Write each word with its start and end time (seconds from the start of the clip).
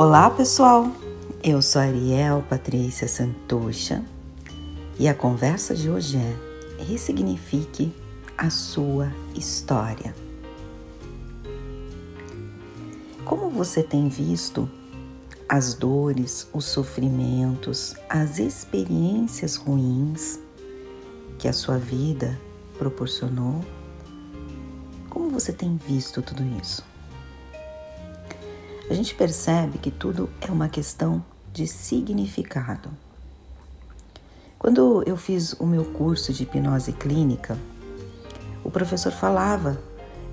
Olá 0.00 0.30
pessoal, 0.30 0.92
eu 1.42 1.60
sou 1.60 1.82
Ariel 1.82 2.44
Patrícia 2.48 3.08
Santocha 3.08 4.00
e 4.96 5.08
a 5.08 5.12
conversa 5.12 5.74
de 5.74 5.90
hoje 5.90 6.16
é 6.16 6.84
Ressignifique 6.84 7.92
a 8.36 8.48
sua 8.48 9.12
história. 9.34 10.14
Como 13.24 13.50
você 13.50 13.82
tem 13.82 14.08
visto 14.08 14.70
as 15.48 15.74
dores, 15.74 16.48
os 16.52 16.66
sofrimentos, 16.66 17.96
as 18.08 18.38
experiências 18.38 19.56
ruins 19.56 20.38
que 21.40 21.48
a 21.48 21.52
sua 21.52 21.76
vida 21.76 22.38
proporcionou? 22.78 23.64
Como 25.10 25.28
você 25.28 25.52
tem 25.52 25.76
visto 25.76 26.22
tudo 26.22 26.44
isso? 26.62 26.87
A 28.90 28.94
gente 28.94 29.14
percebe 29.14 29.78
que 29.78 29.90
tudo 29.90 30.30
é 30.40 30.50
uma 30.50 30.68
questão 30.68 31.22
de 31.52 31.66
significado. 31.66 32.90
Quando 34.58 35.02
eu 35.06 35.16
fiz 35.16 35.52
o 35.54 35.66
meu 35.66 35.84
curso 35.84 36.32
de 36.32 36.42
hipnose 36.42 36.92
clínica, 36.92 37.58
o 38.64 38.70
professor 38.70 39.12
falava 39.12 39.78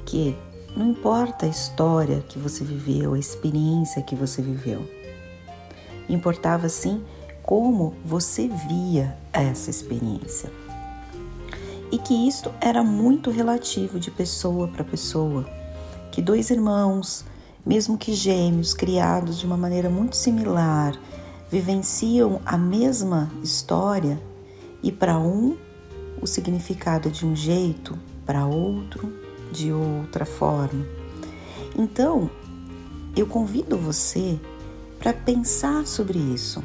que 0.05 0.37
não 0.75 0.87
importa 0.87 1.45
a 1.45 1.49
história 1.49 2.21
que 2.21 2.39
você 2.39 2.63
viveu, 2.63 3.13
a 3.13 3.19
experiência 3.19 4.01
que 4.01 4.15
você 4.15 4.41
viveu, 4.41 4.89
importava 6.09 6.69
sim 6.69 7.03
como 7.43 7.93
você 8.03 8.47
via 8.67 9.17
essa 9.31 9.69
experiência. 9.69 10.51
E 11.91 11.97
que 11.97 12.27
isto 12.27 12.51
era 12.59 12.83
muito 12.83 13.29
relativo 13.29 13.99
de 13.99 14.09
pessoa 14.09 14.67
para 14.67 14.83
pessoa, 14.83 15.45
que 16.11 16.21
dois 16.21 16.49
irmãos 16.49 17.23
mesmo 17.65 17.97
que 17.97 18.13
gêmeos 18.13 18.73
criados 18.73 19.39
de 19.39 19.45
uma 19.45 19.57
maneira 19.57 19.89
muito 19.89 20.15
similar 20.15 20.95
vivenciam 21.49 22.41
a 22.45 22.57
mesma 22.57 23.31
história 23.41 24.21
e 24.83 24.91
para 24.91 25.17
um 25.17 25.57
o 26.21 26.27
significado 26.27 27.09
é 27.09 27.11
de 27.11 27.25
um 27.25 27.35
jeito, 27.35 27.97
para 28.25 28.45
outro 28.45 29.13
de 29.51 29.71
outra 29.71 30.25
forma. 30.25 30.85
Então, 31.77 32.29
eu 33.15 33.25
convido 33.25 33.77
você 33.77 34.39
para 34.99 35.13
pensar 35.13 35.85
sobre 35.85 36.17
isso 36.19 36.63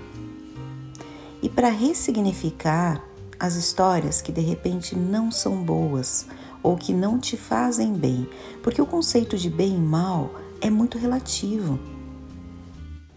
e 1.42 1.48
para 1.48 1.68
ressignificar 1.68 3.04
as 3.38 3.54
histórias 3.54 4.20
que 4.20 4.32
de 4.32 4.40
repente 4.40 4.94
não 4.94 5.30
são 5.30 5.62
boas 5.62 6.26
ou 6.62 6.76
que 6.76 6.92
não 6.92 7.18
te 7.18 7.36
fazem 7.36 7.92
bem, 7.92 8.28
porque 8.62 8.82
o 8.82 8.86
conceito 8.86 9.36
de 9.38 9.48
bem 9.48 9.76
e 9.76 9.80
mal 9.80 10.30
é 10.60 10.68
muito 10.70 10.98
relativo. 10.98 11.78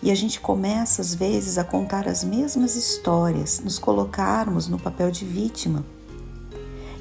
E 0.02 0.12
a 0.12 0.16
gente 0.16 0.40
começa 0.40 1.02
às 1.02 1.14
vezes 1.14 1.58
a 1.58 1.64
contar 1.64 2.08
as 2.08 2.24
mesmas 2.24 2.76
histórias, 2.76 3.62
nos 3.64 3.80
colocarmos 3.80 4.68
no 4.68 4.78
papel 4.78 5.10
de 5.10 5.24
vítima. 5.24 5.86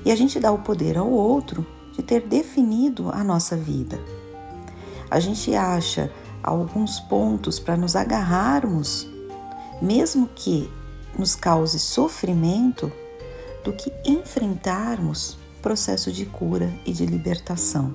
E 0.04 0.10
a 0.10 0.16
gente 0.16 0.38
dá 0.38 0.52
o 0.52 0.58
poder 0.58 0.96
ao 0.96 1.10
outro 1.10 1.66
de 1.92 2.02
ter 2.02 2.22
definido 2.22 3.10
a 3.10 3.24
nossa 3.24 3.56
vida. 3.56 4.00
A 5.10 5.20
gente 5.20 5.54
acha 5.54 6.12
alguns 6.42 6.98
pontos 7.00 7.58
para 7.58 7.76
nos 7.76 7.94
agarrarmos, 7.94 9.08
mesmo 9.80 10.28
que 10.34 10.70
nos 11.18 11.34
cause 11.34 11.78
sofrimento, 11.78 12.90
do 13.64 13.72
que 13.72 13.92
enfrentarmos 14.04 15.36
processo 15.60 16.10
de 16.10 16.26
cura 16.26 16.72
e 16.84 16.92
de 16.92 17.06
libertação. 17.06 17.94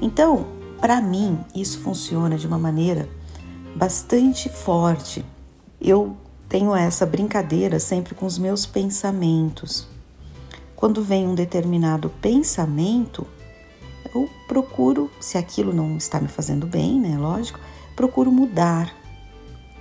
Então, 0.00 0.46
para 0.80 1.00
mim, 1.00 1.38
isso 1.54 1.80
funciona 1.80 2.36
de 2.36 2.46
uma 2.46 2.58
maneira 2.58 3.08
bastante 3.74 4.48
forte. 4.48 5.24
Eu 5.80 6.16
tenho 6.48 6.74
essa 6.74 7.04
brincadeira 7.04 7.78
sempre 7.78 8.14
com 8.14 8.26
os 8.26 8.38
meus 8.38 8.66
pensamentos. 8.66 9.88
Quando 10.76 11.02
vem 11.02 11.26
um 11.26 11.34
determinado 11.34 12.10
pensamento, 12.20 13.26
eu 14.14 14.28
procuro, 14.46 15.10
se 15.20 15.36
aquilo 15.36 15.72
não 15.72 15.96
está 15.96 16.20
me 16.20 16.28
fazendo 16.28 16.66
bem, 16.66 17.00
né? 17.00 17.16
Lógico, 17.18 17.58
procuro 17.96 18.30
mudar. 18.30 18.94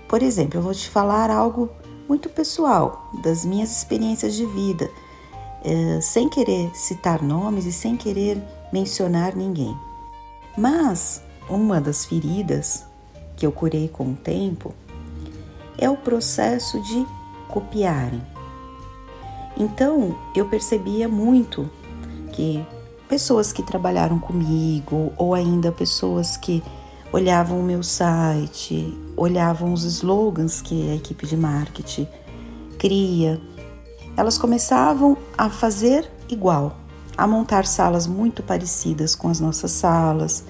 Por 0.08 0.24
exemplo, 0.24 0.60
eu 0.60 0.64
vou 0.64 0.74
te 0.74 0.90
falar 0.90 1.30
algo 1.30 1.70
muito 2.08 2.30
pessoal, 2.30 3.12
das 3.22 3.46
minhas 3.46 3.75
experiências 3.75 4.34
de 4.34 4.46
vida, 4.46 4.90
é, 5.64 6.02
sem 6.02 6.28
querer 6.28 6.72
citar 6.74 7.22
nomes 7.22 7.66
e 7.66 7.72
sem 7.72 7.96
querer 7.96 8.42
mencionar 8.72 9.36
ninguém. 9.36 9.75
Mas 10.58 11.22
uma 11.50 11.81
das 11.81 12.06
feridas 12.06 12.86
que 13.36 13.46
eu 13.46 13.52
curei 13.52 13.88
com 13.88 14.12
o 14.12 14.16
tempo 14.16 14.74
é 15.78 15.90
o 15.90 15.97
processo 15.97 16.81
de 16.81 17.06
copiarem. 17.47 18.22
Então 19.58 20.18
eu 20.36 20.47
percebia 20.47 21.08
muito 21.08 21.69
que 22.31 22.66
pessoas 23.08 23.52
que 23.52 23.62
trabalharam 23.62 24.19
comigo 24.19 25.12
ou 25.18 25.34
ainda 25.34 25.72
pessoas 25.72 26.38
que 26.38 26.63
olhavam 27.12 27.59
o 27.59 27.63
meu 27.63 27.84
site, 27.84 28.97
olhavam 29.16 29.72
os 29.72 29.84
slogans 29.84 30.62
que 30.62 30.90
a 30.90 30.96
equipe 30.96 31.28
de 31.28 31.38
marketing 31.38 32.08
cria, 32.80 33.40
elas 34.18 34.38
começavam 34.38 35.18
a 35.38 35.50
fazer 35.50 36.09
igual 36.30 36.83
a 37.18 37.28
montar 37.28 37.66
salas 37.66 38.07
muito 38.07 38.41
parecidas 38.41 39.16
com 39.16 39.29
as 39.29 39.40
nossas 39.40 39.72
salas. 39.72 40.44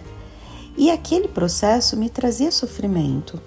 E 0.77 0.89
aquele 0.89 1.27
processo 1.27 1.95
me 1.95 2.09
trazia 2.09 2.51
sofrimento, 2.51 3.39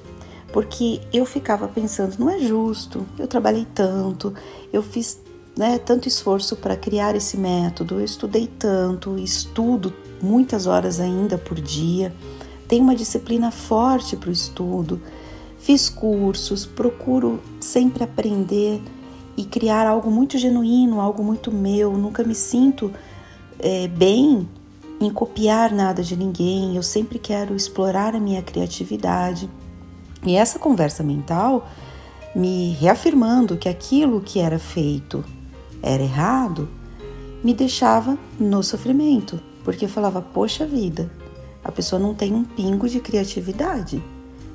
porque 0.52 1.00
eu 1.12 1.24
ficava 1.26 1.66
pensando: 1.66 2.16
não 2.18 2.30
é 2.30 2.38
justo, 2.38 3.06
eu 3.18 3.26
trabalhei 3.26 3.66
tanto, 3.74 4.32
eu 4.72 4.82
fiz 4.82 5.20
né, 5.56 5.78
tanto 5.78 6.06
esforço 6.06 6.56
para 6.56 6.76
criar 6.76 7.16
esse 7.16 7.36
método, 7.36 7.96
eu 7.96 8.04
estudei 8.04 8.46
tanto, 8.46 9.18
estudo 9.18 9.92
muitas 10.20 10.66
horas 10.66 11.00
ainda 11.00 11.36
por 11.36 11.60
dia, 11.60 12.14
tenho 12.68 12.82
uma 12.82 12.94
disciplina 12.94 13.50
forte 13.50 14.16
para 14.16 14.28
o 14.28 14.32
estudo, 14.32 15.00
fiz 15.58 15.88
cursos, 15.88 16.64
procuro 16.66 17.40
sempre 17.60 18.04
aprender 18.04 18.80
e 19.36 19.44
criar 19.44 19.86
algo 19.86 20.10
muito 20.10 20.38
genuíno, 20.38 21.00
algo 21.00 21.22
muito 21.22 21.52
meu. 21.52 21.92
Nunca 21.98 22.24
me 22.24 22.34
sinto 22.34 22.92
é, 23.58 23.88
bem 23.88 24.48
em 25.00 25.10
copiar 25.10 25.72
nada 25.72 26.02
de 26.02 26.16
ninguém. 26.16 26.76
Eu 26.76 26.82
sempre 26.82 27.18
quero 27.18 27.54
explorar 27.54 28.14
a 28.14 28.20
minha 28.20 28.42
criatividade. 28.42 29.50
E 30.24 30.36
essa 30.36 30.58
conversa 30.58 31.02
mental 31.02 31.68
me 32.34 32.72
reafirmando 32.72 33.56
que 33.56 33.68
aquilo 33.68 34.20
que 34.20 34.40
era 34.40 34.58
feito 34.58 35.24
era 35.82 36.02
errado, 36.02 36.68
me 37.42 37.54
deixava 37.54 38.18
no 38.38 38.62
sofrimento, 38.62 39.40
porque 39.64 39.84
eu 39.84 39.88
falava: 39.88 40.20
Poxa 40.20 40.66
vida, 40.66 41.10
a 41.62 41.70
pessoa 41.70 42.00
não 42.00 42.14
tem 42.14 42.34
um 42.34 42.44
pingo 42.44 42.88
de 42.88 43.00
criatividade. 43.00 44.02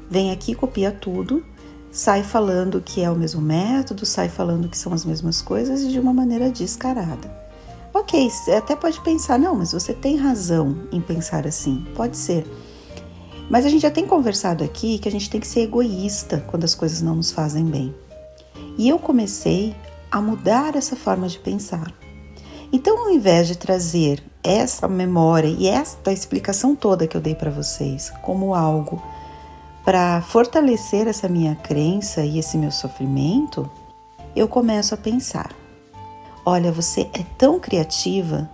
Vem 0.10 0.32
aqui, 0.32 0.54
copia 0.54 0.92
tudo 0.92 1.44
sai 1.92 2.24
falando 2.24 2.82
que 2.82 3.02
é 3.02 3.12
o 3.12 3.16
mesmo 3.16 3.42
método, 3.42 4.06
sai 4.06 4.30
falando 4.30 4.70
que 4.70 4.78
são 4.78 4.94
as 4.94 5.04
mesmas 5.04 5.42
coisas 5.42 5.82
e 5.82 5.90
de 5.90 6.00
uma 6.00 6.14
maneira 6.14 6.50
descarada. 6.50 7.41
Ok, 7.94 8.30
você 8.30 8.54
até 8.54 8.76
pode 8.76 9.02
pensar, 9.02 9.38
não, 9.38 9.56
mas 9.56 9.74
você 9.74 9.94
tem 9.94 10.16
razão 10.16 10.88
em 10.92 11.02
pensar 11.02 11.46
assim, 11.46 11.86
pode 11.96 12.16
ser. 12.16 12.46
Mas 13.50 13.66
a 13.66 13.70
gente 13.70 13.82
já 13.82 13.92
tem 13.92 14.06
conversado 14.06 14.64
aqui 14.64 14.98
que 14.98 15.10
a 15.10 15.12
gente 15.12 15.30
tem 15.30 15.42
que 15.42 15.48
ser 15.48 15.62
egoísta 15.62 16.44
quando 16.50 16.64
as 16.64 16.74
coisas 16.74 17.02
não 17.02 17.16
nos 17.16 17.32
fazem 17.32 17.66
bem. 17.66 17.94
E 18.78 18.88
eu 18.88 18.98
comecei 18.98 19.76
a 20.10 20.22
mudar 20.22 20.76
essa 20.76 20.96
forma 20.96 21.28
de 21.28 21.38
pensar. 21.38 21.94
Então, 22.72 22.98
ao 22.98 23.12
invés 23.12 23.50
de 23.50 23.58
trazer 23.58 24.24
essa 24.42 24.88
memória 24.88 25.50
e 25.50 25.68
esta 25.68 26.14
explicação 26.14 26.76
toda 26.76 27.06
que 27.06 27.18
eu 27.18 27.22
dei 27.22 27.36
para 27.36 27.52
vocês 27.52 28.10
como 28.22 28.56
algo 28.56 29.02
para 29.84 30.22
fortalecer 30.22 31.08
essa 31.08 31.28
minha 31.28 31.56
crença 31.56 32.24
e 32.24 32.40
esse 32.40 32.58
meu 32.58 32.72
sofrimento, 32.72 33.70
eu 34.36 34.48
começo 34.48 34.94
a 34.94 34.98
pensar: 34.98 35.52
olha, 36.46 36.72
você 36.72 37.10
é 37.14 37.24
tão 37.38 37.60
criativa 37.60 38.50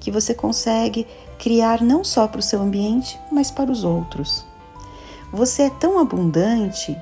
que 0.00 0.10
você 0.10 0.34
consegue 0.34 1.06
criar 1.38 1.82
não 1.82 2.02
só 2.02 2.26
para 2.26 2.40
o 2.40 2.42
seu 2.42 2.60
ambiente, 2.60 3.18
mas 3.30 3.50
para 3.50 3.70
os 3.70 3.84
outros. 3.84 4.44
Você 5.32 5.64
é 5.64 5.70
tão 5.70 5.98
abundante 5.98 6.96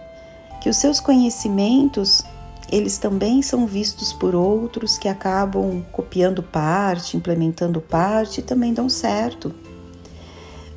que 0.61 0.69
os 0.69 0.77
seus 0.77 1.01
conhecimentos 1.01 2.25
eles 2.71 2.99
também 2.99 3.43
são 3.43 3.67
vistos 3.67 4.13
por 4.13 4.35
outros 4.35 4.99
que 4.99 5.09
acabam 5.09 5.85
copiando 5.93 6.43
parte, 6.43 7.17
implementando 7.17 7.81
parte 7.81 8.41
e 8.41 8.43
também 8.43 8.75
dão 8.75 8.89
certo. 8.89 9.55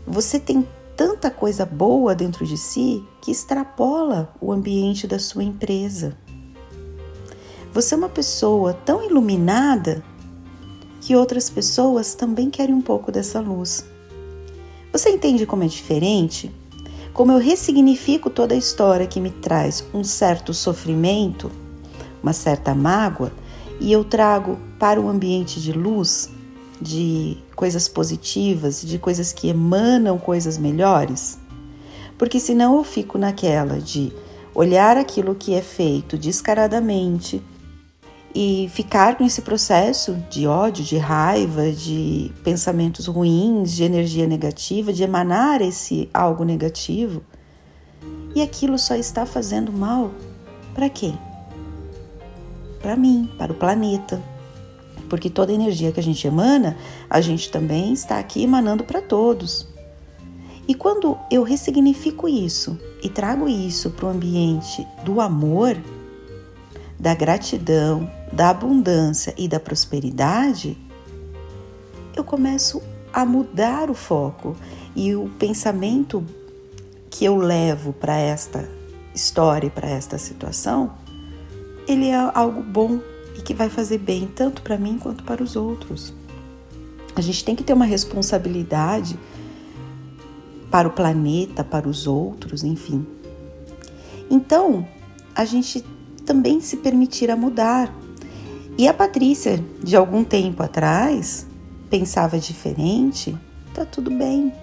Você 0.06 0.39
tem 0.39 0.67
tanta 0.95 1.31
coisa 1.31 1.65
boa 1.65 2.13
dentro 2.13 2.45
de 2.45 2.57
si 2.57 3.03
que 3.21 3.31
extrapola 3.31 4.31
o 4.39 4.51
ambiente 4.51 5.07
da 5.07 5.17
sua 5.17 5.44
empresa. 5.44 6.15
Você 7.74 7.94
é 7.94 7.98
uma 7.98 8.10
pessoa 8.10 8.74
tão 8.74 9.04
iluminada 9.04 10.04
que 11.01 11.16
outras 11.16 11.50
pessoas 11.50 12.16
também 12.16 12.50
querem 12.50 12.75
um 12.75 12.81
pouco 12.81 13.12
dessa 13.12 13.39
luz. 13.39 13.86
Você 14.92 15.10
entende 15.10 15.45
como 15.45 15.63
é 15.63 15.68
diferente? 15.68 16.51
como 17.19 17.33
eu 17.33 17.38
ressignifico 17.38 18.30
toda 18.30 18.56
a 18.56 18.57
história 18.57 19.06
que 19.06 19.19
me 19.19 19.30
traz 19.30 19.83
um 19.94 20.06
certo 20.06 20.54
sofrimento, 20.54 21.51
uma 22.24 22.31
certa 22.31 22.74
mágoa, 22.74 23.31
e 23.77 23.92
eu 23.92 24.06
trago 24.06 24.57
para 24.80 25.01
o 25.01 25.10
ambiente 25.10 25.60
de 25.60 25.74
luz, 25.74 26.30
de 26.81 27.38
coisas 27.57 27.89
positivas, 27.89 28.81
de 28.81 28.98
coisas 28.98 29.33
que 29.33 29.50
emanam 29.50 30.18
coisas 30.18 30.57
melhores? 30.57 31.38
Porque 32.18 32.39
senão 32.39 32.77
eu 32.77 32.86
fico 32.86 33.18
naquela 33.18 33.81
de 33.81 34.13
olhar 34.56 34.95
aquilo 34.95 35.36
que 35.36 35.54
é 35.54 35.62
feito 35.62 36.18
descaradamente 36.18 37.42
e 38.33 38.69
ficar 38.73 39.17
nesse 39.19 39.41
processo 39.41 40.13
de 40.29 40.45
ódio, 40.45 40.83
de 40.83 40.97
raiva, 40.97 41.71
de 41.71 42.31
pensamentos 42.43 43.07
ruins, 43.07 43.71
de 43.71 43.83
energia 43.83 44.27
negativa, 44.27 44.93
de 44.93 45.03
emanar 45.03 45.61
esse 45.61 46.09
algo 46.13 46.43
negativo. 46.43 47.23
E 48.35 48.41
aquilo 48.41 48.77
só 48.77 48.95
está 48.95 49.25
fazendo 49.25 49.71
mal 49.71 50.11
para 50.73 50.89
quem? 50.89 51.17
Para 52.81 52.95
mim, 52.95 53.29
para 53.37 53.51
o 53.51 53.55
planeta. 53.55 54.21
Porque 55.09 55.29
toda 55.29 55.51
energia 55.51 55.91
que 55.91 55.99
a 55.99 56.03
gente 56.03 56.27
emana, 56.27 56.77
a 57.09 57.19
gente 57.19 57.49
também 57.49 57.91
está 57.91 58.19
aqui 58.19 58.43
emanando 58.43 58.83
para 58.83 59.01
todos. 59.01 59.67
E 60.67 60.75
quando 60.75 61.17
eu 61.31 61.41
ressignifico 61.41 62.29
isso 62.29 62.79
e 63.01 63.09
trago 63.09 63.49
isso 63.49 63.89
para 63.89 64.05
o 64.05 64.09
ambiente 64.09 64.87
do 65.03 65.19
amor, 65.19 65.75
da 66.99 67.15
gratidão, 67.15 68.07
da 68.31 68.49
abundância 68.49 69.33
e 69.37 69.47
da 69.47 69.59
prosperidade, 69.59 70.77
eu 72.15 72.23
começo 72.23 72.81
a 73.11 73.25
mudar 73.25 73.89
o 73.89 73.93
foco 73.93 74.55
e 74.95 75.15
o 75.15 75.29
pensamento 75.39 76.23
que 77.09 77.25
eu 77.25 77.35
levo 77.37 77.93
para 77.93 78.17
esta 78.17 78.69
história, 79.13 79.69
para 79.69 79.89
esta 79.89 80.17
situação, 80.17 80.93
ele 81.87 82.07
é 82.07 82.31
algo 82.33 82.61
bom 82.61 82.99
e 83.37 83.41
que 83.41 83.53
vai 83.53 83.69
fazer 83.69 83.97
bem 83.97 84.27
tanto 84.27 84.61
para 84.61 84.77
mim 84.77 84.97
quanto 84.99 85.23
para 85.23 85.43
os 85.43 85.55
outros. 85.55 86.13
A 87.15 87.21
gente 87.21 87.43
tem 87.43 87.55
que 87.55 87.63
ter 87.63 87.73
uma 87.73 87.85
responsabilidade 87.85 89.19
para 90.69 90.87
o 90.87 90.91
planeta, 90.91 91.63
para 91.63 91.89
os 91.89 92.05
outros, 92.05 92.63
enfim. 92.63 93.05
Então, 94.29 94.87
a 95.35 95.43
gente 95.43 95.83
também 96.25 96.61
se 96.61 96.77
permitir 96.77 97.31
a 97.31 97.35
mudar. 97.35 97.93
E 98.79 98.87
a 98.87 98.93
Patrícia, 98.93 99.61
de 99.83 99.97
algum 99.97 100.23
tempo 100.23 100.63
atrás, 100.63 101.45
pensava 101.89 102.39
diferente, 102.39 103.37
tá 103.73 103.83
tudo 103.83 104.09
bem, 104.09 104.53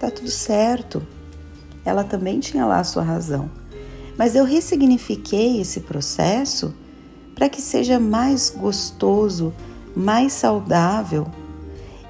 tá 0.00 0.10
tudo 0.10 0.32
certo. 0.32 1.00
Ela 1.84 2.02
também 2.02 2.40
tinha 2.40 2.66
lá 2.66 2.80
a 2.80 2.84
sua 2.84 3.04
razão. 3.04 3.48
Mas 4.18 4.34
eu 4.34 4.44
ressignifiquei 4.44 5.60
esse 5.60 5.78
processo 5.78 6.74
para 7.36 7.48
que 7.48 7.62
seja 7.62 8.00
mais 8.00 8.50
gostoso, 8.50 9.54
mais 9.94 10.32
saudável 10.32 11.28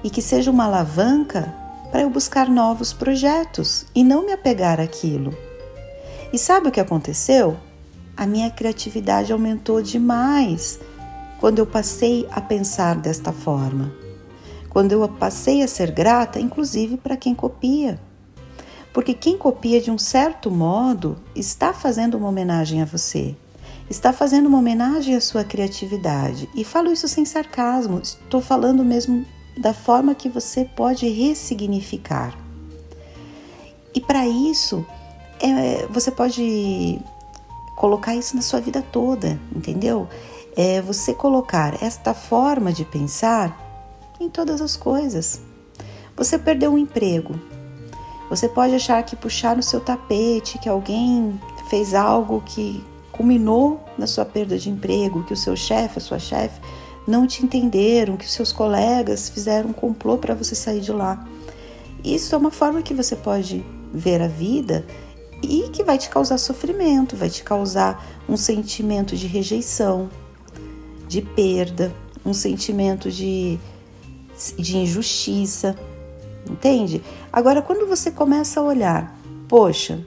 e 0.03 0.09
que 0.09 0.23
seja 0.23 0.49
uma 0.49 0.65
alavanca 0.65 1.53
para 1.91 2.01
eu 2.01 2.09
buscar 2.09 2.49
novos 2.49 2.93
projetos 2.93 3.85
e 3.93 4.03
não 4.03 4.25
me 4.25 4.31
apegar 4.31 4.79
àquilo. 4.79 5.37
E 6.33 6.37
sabe 6.39 6.69
o 6.69 6.71
que 6.71 6.79
aconteceu? 6.79 7.55
A 8.17 8.25
minha 8.25 8.49
criatividade 8.49 9.31
aumentou 9.31 9.83
demais 9.83 10.79
quando 11.43 11.59
eu 11.59 11.65
passei 11.65 12.25
a 12.31 12.39
pensar 12.39 12.95
desta 12.95 13.33
forma. 13.33 13.93
Quando 14.69 14.93
eu 14.93 15.05
passei 15.09 15.61
a 15.61 15.67
ser 15.67 15.91
grata, 15.91 16.39
inclusive 16.39 16.95
para 16.95 17.17
quem 17.17 17.35
copia. 17.35 17.99
Porque 18.93 19.13
quem 19.13 19.37
copia 19.37 19.81
de 19.81 19.91
um 19.91 19.97
certo 19.97 20.49
modo 20.49 21.17
está 21.35 21.73
fazendo 21.73 22.15
uma 22.15 22.29
homenagem 22.29 22.81
a 22.81 22.85
você, 22.85 23.35
está 23.89 24.13
fazendo 24.13 24.45
uma 24.45 24.59
homenagem 24.59 25.17
à 25.17 25.19
sua 25.19 25.43
criatividade. 25.43 26.47
E 26.55 26.63
falo 26.63 26.89
isso 26.93 27.09
sem 27.09 27.25
sarcasmo, 27.25 27.99
estou 28.01 28.39
falando 28.39 28.81
mesmo 28.81 29.25
da 29.57 29.73
forma 29.73 30.15
que 30.15 30.29
você 30.29 30.63
pode 30.63 31.09
ressignificar. 31.09 32.39
E 33.93 33.99
para 33.99 34.25
isso, 34.25 34.85
é, 35.41 35.87
você 35.87 36.09
pode 36.09 37.01
colocar 37.75 38.15
isso 38.15 38.33
na 38.33 38.41
sua 38.41 38.61
vida 38.61 38.81
toda, 38.81 39.37
entendeu? 39.53 40.07
É 40.55 40.81
você 40.81 41.13
colocar 41.13 41.81
esta 41.83 42.13
forma 42.13 42.71
de 42.71 42.85
pensar 42.85 43.57
em 44.19 44.29
todas 44.29 44.61
as 44.61 44.75
coisas. 44.75 45.41
Você 46.15 46.37
perdeu 46.37 46.71
um 46.71 46.77
emprego. 46.77 47.39
Você 48.29 48.47
pode 48.47 48.75
achar 48.75 49.01
que 49.03 49.15
puxar 49.15 49.55
no 49.55 49.63
seu 49.63 49.79
tapete, 49.79 50.59
que 50.59 50.69
alguém 50.69 51.39
fez 51.69 51.93
algo 51.93 52.41
que 52.45 52.83
culminou 53.11 53.83
na 53.97 54.07
sua 54.07 54.25
perda 54.25 54.57
de 54.57 54.69
emprego, 54.69 55.23
que 55.23 55.33
o 55.33 55.37
seu 55.37 55.55
chefe, 55.55 55.97
a 55.97 56.01
sua 56.01 56.19
chefe, 56.19 56.59
não 57.07 57.27
te 57.27 57.43
entenderam, 57.43 58.15
que 58.15 58.29
seus 58.29 58.51
colegas 58.51 59.29
fizeram 59.29 59.69
um 59.69 59.73
complô 59.73 60.17
para 60.17 60.33
você 60.33 60.55
sair 60.55 60.81
de 60.81 60.91
lá. 60.91 61.25
Isso 62.03 62.33
é 62.33 62.37
uma 62.37 62.51
forma 62.51 62.81
que 62.81 62.93
você 62.93 63.15
pode 63.15 63.65
ver 63.93 64.21
a 64.21 64.27
vida 64.27 64.85
e 65.41 65.69
que 65.69 65.83
vai 65.83 65.97
te 65.97 66.09
causar 66.09 66.37
sofrimento, 66.37 67.15
vai 67.15 67.29
te 67.29 67.43
causar 67.43 68.03
um 68.27 68.37
sentimento 68.37 69.15
de 69.15 69.27
rejeição, 69.27 70.09
de 71.07 71.21
perda, 71.21 71.93
um 72.25 72.33
sentimento 72.33 73.11
de, 73.11 73.59
de 74.57 74.77
injustiça, 74.77 75.75
entende? 76.49 77.01
Agora, 77.31 77.61
quando 77.61 77.87
você 77.87 78.11
começa 78.11 78.59
a 78.59 78.63
olhar, 78.63 79.19
poxa, 79.47 80.05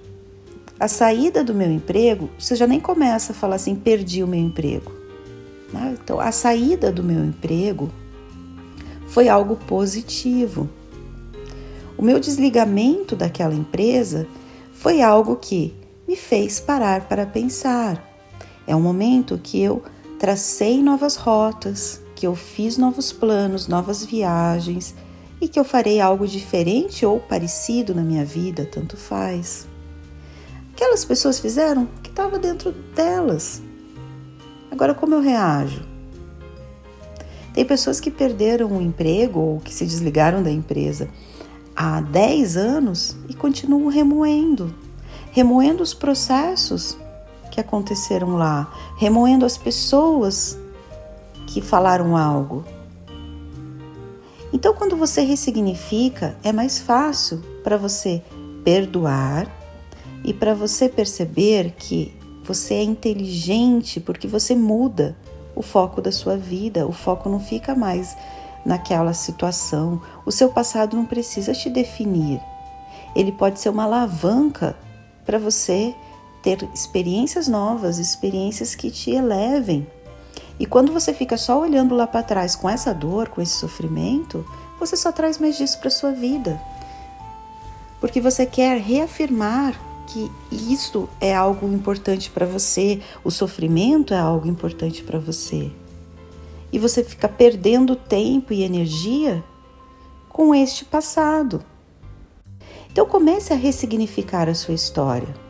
a 0.78 0.88
saída 0.88 1.42
do 1.42 1.54
meu 1.54 1.70
emprego, 1.70 2.28
você 2.38 2.54
já 2.54 2.66
nem 2.66 2.80
começa 2.80 3.32
a 3.32 3.34
falar 3.34 3.56
assim, 3.56 3.74
perdi 3.74 4.22
o 4.22 4.26
meu 4.26 4.40
emprego. 4.40 4.92
Né? 5.72 5.96
Então, 6.02 6.20
a 6.20 6.30
saída 6.30 6.92
do 6.92 7.02
meu 7.02 7.24
emprego 7.24 7.90
foi 9.06 9.28
algo 9.28 9.56
positivo. 9.56 10.68
O 11.96 12.02
meu 12.02 12.20
desligamento 12.20 13.16
daquela 13.16 13.54
empresa 13.54 14.26
foi 14.74 15.00
algo 15.00 15.36
que 15.36 15.74
me 16.06 16.14
fez 16.14 16.60
parar 16.60 17.08
para 17.08 17.24
pensar. 17.24 18.04
É 18.66 18.76
um 18.76 18.80
momento 18.80 19.40
que 19.42 19.60
eu 19.62 19.82
tracei 20.18 20.82
novas 20.82 21.16
rotas, 21.16 22.00
que 22.14 22.26
eu 22.26 22.34
fiz 22.34 22.76
novos 22.76 23.12
planos, 23.12 23.68
novas 23.68 24.04
viagens 24.04 24.94
e 25.40 25.48
que 25.48 25.58
eu 25.58 25.64
farei 25.64 26.00
algo 26.00 26.26
diferente 26.26 27.04
ou 27.04 27.20
parecido 27.20 27.94
na 27.94 28.02
minha 28.02 28.24
vida, 28.24 28.64
tanto 28.64 28.96
faz. 28.96 29.66
Aquelas 30.72 31.04
pessoas 31.04 31.38
fizeram 31.38 31.84
o 31.84 32.02
que 32.02 32.10
estava 32.10 32.38
dentro 32.38 32.72
delas, 32.94 33.62
Agora, 34.76 34.94
como 34.94 35.14
eu 35.14 35.22
reajo? 35.22 35.82
Tem 37.54 37.64
pessoas 37.64 37.98
que 37.98 38.10
perderam 38.10 38.76
o 38.76 38.82
emprego 38.82 39.40
ou 39.40 39.58
que 39.58 39.72
se 39.72 39.86
desligaram 39.86 40.42
da 40.42 40.50
empresa 40.50 41.08
há 41.74 42.02
10 42.02 42.58
anos 42.58 43.16
e 43.26 43.32
continuam 43.32 43.88
remoendo 43.88 44.74
remoendo 45.30 45.82
os 45.82 45.92
processos 45.92 46.96
que 47.56 47.60
aconteceram 47.60 48.36
lá, 48.36 48.70
remoendo 48.98 49.46
as 49.46 49.56
pessoas 49.56 50.58
que 51.46 51.62
falaram 51.62 52.14
algo. 52.14 52.62
Então, 54.52 54.74
quando 54.74 54.94
você 54.94 55.22
ressignifica, 55.22 56.36
é 56.44 56.52
mais 56.52 56.78
fácil 56.78 57.42
para 57.64 57.78
você 57.78 58.22
perdoar 58.62 59.50
e 60.22 60.34
para 60.34 60.54
você 60.54 60.86
perceber 60.86 61.74
que 61.78 62.14
você 62.44 62.74
é 62.74 62.82
inteligente 62.82 64.00
porque 64.00 64.28
você 64.28 64.54
muda 64.54 65.16
o 65.54 65.62
foco 65.62 66.02
da 66.02 66.12
sua 66.12 66.36
vida, 66.36 66.86
o 66.86 66.92
foco 66.92 67.30
não 67.30 67.40
fica 67.40 67.74
mais 67.74 68.14
naquela 68.66 69.14
situação. 69.14 70.02
O 70.26 70.30
seu 70.30 70.50
passado 70.50 70.94
não 70.94 71.06
precisa 71.06 71.54
te 71.54 71.70
definir. 71.70 72.38
Ele 73.14 73.32
pode 73.32 73.60
ser 73.60 73.70
uma 73.70 73.84
alavanca 73.84 74.76
para 75.24 75.38
você 75.38 75.94
ter 76.46 76.62
experiências 76.72 77.48
novas, 77.48 77.98
experiências 77.98 78.76
que 78.76 78.88
te 78.88 79.10
elevem. 79.10 79.84
E 80.60 80.64
quando 80.64 80.92
você 80.92 81.12
fica 81.12 81.36
só 81.36 81.60
olhando 81.60 81.92
lá 81.92 82.06
para 82.06 82.22
trás 82.22 82.54
com 82.54 82.70
essa 82.70 82.94
dor, 82.94 83.28
com 83.28 83.42
esse 83.42 83.54
sofrimento, 83.54 84.46
você 84.78 84.96
só 84.96 85.10
traz 85.10 85.38
mais 85.38 85.58
disso 85.58 85.80
para 85.80 85.90
sua 85.90 86.12
vida. 86.12 86.62
Porque 88.00 88.20
você 88.20 88.46
quer 88.46 88.78
reafirmar 88.78 89.74
que 90.06 90.30
isso 90.52 91.08
é 91.20 91.34
algo 91.34 91.66
importante 91.66 92.30
para 92.30 92.46
você, 92.46 93.00
o 93.24 93.30
sofrimento 93.32 94.14
é 94.14 94.18
algo 94.18 94.46
importante 94.46 95.02
para 95.02 95.18
você. 95.18 95.68
E 96.72 96.78
você 96.78 97.02
fica 97.02 97.28
perdendo 97.28 97.96
tempo 97.96 98.52
e 98.52 98.62
energia 98.62 99.42
com 100.28 100.54
este 100.54 100.84
passado. 100.84 101.64
Então 102.92 103.04
comece 103.04 103.52
a 103.52 103.56
ressignificar 103.56 104.48
a 104.48 104.54
sua 104.54 104.74
história. 104.74 105.45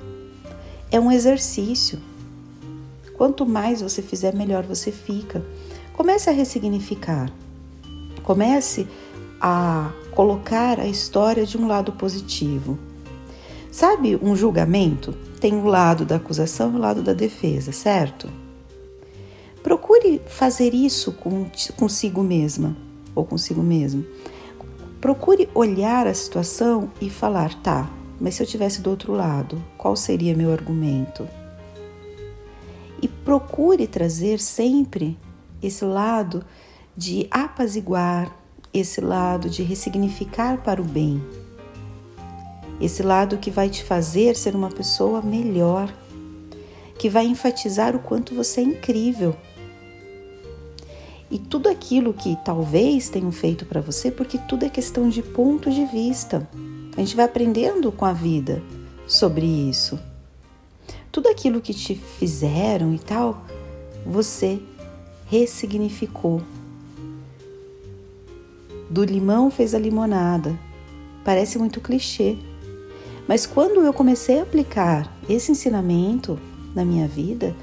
É 0.90 1.00
um 1.00 1.10
exercício. 1.10 1.98
Quanto 3.14 3.44
mais 3.44 3.80
você 3.80 4.02
fizer, 4.02 4.34
melhor 4.34 4.64
você 4.64 4.92
fica. 4.92 5.44
Comece 5.92 6.30
a 6.30 6.32
ressignificar. 6.32 7.32
Comece 8.22 8.86
a 9.40 9.90
colocar 10.12 10.78
a 10.78 10.86
história 10.86 11.44
de 11.44 11.58
um 11.58 11.66
lado 11.66 11.92
positivo. 11.92 12.78
Sabe 13.70 14.18
um 14.22 14.34
julgamento? 14.34 15.12
Tem 15.40 15.54
o 15.54 15.66
lado 15.66 16.04
da 16.04 16.16
acusação 16.16 16.72
e 16.72 16.76
o 16.76 16.78
lado 16.78 17.02
da 17.02 17.12
defesa, 17.12 17.72
certo? 17.72 18.28
Procure 19.62 20.22
fazer 20.26 20.72
isso 20.72 21.14
consigo 21.76 22.22
mesma 22.22 22.76
ou 23.14 23.24
consigo 23.24 23.62
mesmo. 23.62 24.04
Procure 25.00 25.48
olhar 25.54 26.06
a 26.06 26.14
situação 26.14 26.90
e 27.00 27.10
falar, 27.10 27.54
tá, 27.62 27.90
mas 28.20 28.34
se 28.34 28.42
eu 28.42 28.46
tivesse 28.46 28.80
do 28.80 28.90
outro 28.90 29.12
lado, 29.12 29.62
qual 29.76 29.94
seria 29.96 30.34
meu 30.34 30.52
argumento? 30.52 31.28
E 33.00 33.08
procure 33.08 33.86
trazer 33.86 34.40
sempre 34.40 35.18
esse 35.62 35.84
lado 35.84 36.44
de 36.96 37.26
apaziguar, 37.30 38.34
esse 38.72 39.00
lado 39.00 39.50
de 39.50 39.62
ressignificar 39.62 40.62
para 40.62 40.80
o 40.80 40.84
bem, 40.84 41.22
esse 42.80 43.02
lado 43.02 43.38
que 43.38 43.50
vai 43.50 43.68
te 43.68 43.82
fazer 43.84 44.36
ser 44.36 44.54
uma 44.54 44.70
pessoa 44.70 45.22
melhor, 45.22 45.92
que 46.98 47.08
vai 47.08 47.26
enfatizar 47.26 47.94
o 47.94 47.98
quanto 47.98 48.34
você 48.34 48.60
é 48.60 48.64
incrível. 48.64 49.36
E 51.30 51.38
tudo 51.38 51.68
aquilo 51.68 52.14
que 52.14 52.36
talvez 52.44 53.08
tenham 53.08 53.32
feito 53.32 53.66
para 53.66 53.80
você, 53.80 54.10
porque 54.10 54.38
tudo 54.38 54.64
é 54.64 54.68
questão 54.68 55.08
de 55.08 55.22
ponto 55.22 55.70
de 55.70 55.84
vista. 55.86 56.48
A 56.96 57.00
gente 57.00 57.14
vai 57.14 57.24
aprendendo 57.24 57.92
com 57.92 58.04
a 58.04 58.12
vida 58.12 58.62
sobre 59.06 59.44
isso. 59.44 59.98
Tudo 61.12 61.28
aquilo 61.28 61.60
que 61.60 61.74
te 61.74 61.94
fizeram 61.94 62.94
e 62.94 62.98
tal, 62.98 63.44
você 64.04 64.60
ressignificou. 65.26 66.42
Do 68.88 69.04
limão 69.04 69.50
fez 69.50 69.74
a 69.74 69.78
limonada. 69.78 70.58
Parece 71.24 71.58
muito 71.58 71.80
clichê. 71.80 72.38
Mas 73.26 73.44
quando 73.44 73.80
eu 73.82 73.92
comecei 73.92 74.38
a 74.38 74.42
aplicar 74.42 75.18
esse 75.28 75.50
ensinamento 75.50 76.38
na 76.74 76.84
minha 76.84 77.08
vida, 77.08 77.54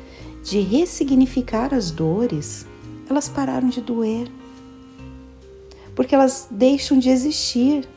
de 0.44 0.60
ressignificar 0.60 1.74
as 1.74 1.90
dores, 1.90 2.68
elas 3.10 3.30
pararam 3.30 3.70
de 3.70 3.80
doer. 3.80 4.30
Porque 5.96 6.14
elas 6.14 6.48
deixam 6.52 7.00
de 7.00 7.10
existir. 7.10 7.88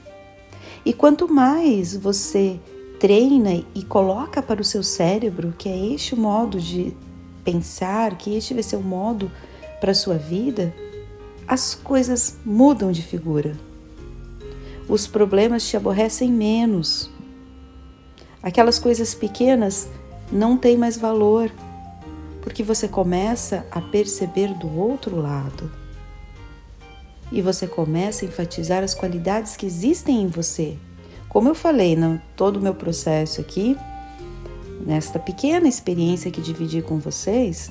E 0.86 0.92
quanto 0.92 1.26
mais 1.26 1.96
você 1.96 2.60
treina 3.00 3.60
e 3.74 3.82
coloca 3.82 4.40
para 4.40 4.60
o 4.60 4.64
seu 4.64 4.84
cérebro 4.84 5.52
que 5.58 5.68
é 5.68 5.76
este 5.92 6.14
o 6.14 6.16
modo 6.16 6.60
de 6.60 6.96
pensar, 7.44 8.16
que 8.16 8.36
este 8.36 8.54
vai 8.54 8.62
ser 8.62 8.76
o 8.76 8.82
modo 8.82 9.28
para 9.80 9.90
a 9.90 9.94
sua 9.96 10.14
vida, 10.14 10.72
as 11.44 11.74
coisas 11.74 12.36
mudam 12.44 12.92
de 12.92 13.02
figura. 13.02 13.56
Os 14.88 15.08
problemas 15.08 15.68
te 15.68 15.76
aborrecem 15.76 16.30
menos. 16.30 17.10
Aquelas 18.40 18.78
coisas 18.78 19.12
pequenas 19.12 19.88
não 20.30 20.56
têm 20.56 20.76
mais 20.76 20.96
valor, 20.96 21.50
porque 22.42 22.62
você 22.62 22.86
começa 22.86 23.66
a 23.72 23.80
perceber 23.80 24.54
do 24.54 24.72
outro 24.78 25.20
lado 25.20 25.68
e 27.30 27.42
você 27.42 27.66
começa 27.66 28.24
a 28.24 28.28
enfatizar 28.28 28.82
as 28.82 28.94
qualidades 28.94 29.56
que 29.56 29.66
existem 29.66 30.22
em 30.22 30.28
você. 30.28 30.76
Como 31.28 31.48
eu 31.48 31.54
falei, 31.54 31.96
no 31.96 32.20
todo 32.36 32.56
o 32.56 32.60
meu 32.60 32.74
processo 32.74 33.40
aqui, 33.40 33.76
nesta 34.86 35.18
pequena 35.18 35.68
experiência 35.68 36.30
que 36.30 36.40
dividi 36.40 36.80
com 36.80 36.98
vocês, 36.98 37.70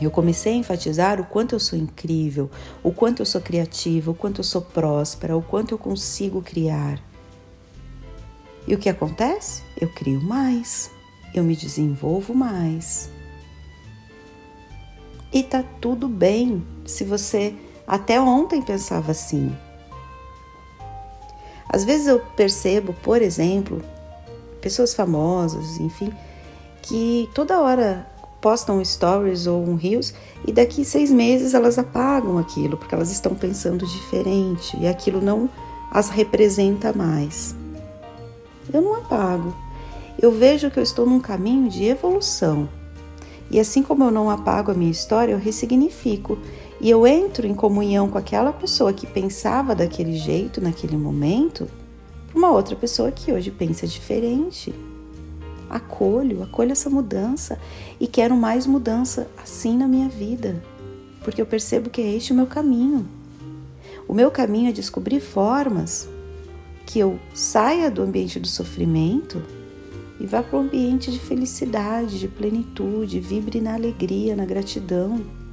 eu 0.00 0.10
comecei 0.10 0.54
a 0.54 0.56
enfatizar 0.56 1.20
o 1.20 1.24
quanto 1.24 1.54
eu 1.54 1.60
sou 1.60 1.78
incrível, 1.78 2.50
o 2.82 2.92
quanto 2.92 3.20
eu 3.22 3.26
sou 3.26 3.40
criativa, 3.40 4.10
o 4.10 4.14
quanto 4.14 4.40
eu 4.40 4.44
sou 4.44 4.60
próspera, 4.60 5.36
o 5.36 5.42
quanto 5.42 5.72
eu 5.72 5.78
consigo 5.78 6.42
criar. 6.42 7.00
E 8.66 8.74
o 8.74 8.78
que 8.78 8.88
acontece? 8.88 9.62
Eu 9.80 9.88
crio 9.88 10.20
mais, 10.20 10.90
eu 11.34 11.44
me 11.44 11.54
desenvolvo 11.54 12.34
mais. 12.34 13.10
E 15.32 15.42
tá 15.42 15.62
tudo 15.80 16.08
bem 16.08 16.64
se 16.86 17.04
você 17.04 17.54
até 17.86 18.20
ontem 18.20 18.62
pensava 18.62 19.10
assim. 19.10 19.54
Às 21.68 21.84
vezes 21.84 22.06
eu 22.06 22.20
percebo, 22.36 22.92
por 23.02 23.20
exemplo, 23.20 23.82
pessoas 24.60 24.94
famosas, 24.94 25.78
enfim, 25.78 26.12
que 26.82 27.28
toda 27.34 27.60
hora 27.60 28.06
postam 28.40 28.84
stories 28.84 29.46
ou 29.46 29.66
um 29.66 29.74
reels 29.74 30.12
e 30.46 30.52
daqui 30.52 30.84
seis 30.84 31.10
meses 31.10 31.54
elas 31.54 31.78
apagam 31.78 32.36
aquilo 32.36 32.76
porque 32.76 32.94
elas 32.94 33.10
estão 33.10 33.34
pensando 33.34 33.86
diferente 33.86 34.76
e 34.78 34.86
aquilo 34.86 35.20
não 35.20 35.48
as 35.90 36.10
representa 36.10 36.92
mais. 36.92 37.56
Eu 38.72 38.82
não 38.82 38.94
apago. 38.96 39.54
Eu 40.20 40.30
vejo 40.30 40.70
que 40.70 40.78
eu 40.78 40.82
estou 40.82 41.06
num 41.06 41.20
caminho 41.20 41.68
de 41.68 41.84
evolução. 41.84 42.68
E 43.50 43.60
assim 43.60 43.82
como 43.82 44.04
eu 44.04 44.10
não 44.10 44.30
apago 44.30 44.70
a 44.70 44.74
minha 44.74 44.90
história, 44.90 45.32
eu 45.32 45.38
ressignifico 45.38 46.38
e 46.80 46.90
eu 46.90 47.06
entro 47.06 47.46
em 47.46 47.54
comunhão 47.54 48.08
com 48.08 48.18
aquela 48.18 48.52
pessoa 48.52 48.92
que 48.92 49.06
pensava 49.06 49.74
daquele 49.74 50.16
jeito 50.16 50.60
naquele 50.60 50.96
momento, 50.96 51.68
para 52.28 52.38
uma 52.38 52.50
outra 52.50 52.74
pessoa 52.74 53.12
que 53.12 53.32
hoje 53.32 53.50
pensa 53.50 53.86
diferente. 53.86 54.74
Acolho, 55.70 56.42
acolho 56.42 56.72
essa 56.72 56.90
mudança 56.90 57.58
e 57.98 58.06
quero 58.06 58.36
mais 58.36 58.66
mudança 58.66 59.28
assim 59.42 59.76
na 59.76 59.88
minha 59.88 60.08
vida, 60.08 60.62
porque 61.22 61.40
eu 61.40 61.46
percebo 61.46 61.90
que 61.90 62.00
é 62.00 62.12
este 62.12 62.32
o 62.32 62.36
meu 62.36 62.46
caminho. 62.46 63.08
O 64.06 64.12
meu 64.12 64.30
caminho 64.30 64.68
é 64.68 64.72
descobrir 64.72 65.20
formas 65.20 66.08
que 66.84 66.98
eu 66.98 67.18
saia 67.32 67.90
do 67.90 68.02
ambiente 68.02 68.38
do 68.38 68.46
sofrimento 68.46 69.42
e 70.20 70.26
vá 70.26 70.42
para 70.42 70.58
o 70.58 70.60
ambiente 70.60 71.10
de 71.10 71.18
felicidade, 71.18 72.18
de 72.18 72.28
plenitude, 72.28 73.18
vibre 73.18 73.60
na 73.60 73.74
alegria, 73.74 74.36
na 74.36 74.44
gratidão 74.44 75.43